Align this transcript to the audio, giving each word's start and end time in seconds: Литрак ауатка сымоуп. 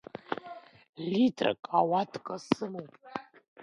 Литрак 1.11 1.61
ауатка 1.77 2.35
сымоуп. 2.45 2.93